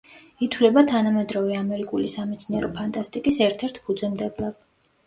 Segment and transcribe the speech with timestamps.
[0.45, 4.61] ითვლება თანამედროვე ამერიკული სამეცნიერო ფანტასტიკის ერთ-ერთ ფუძემდებლად.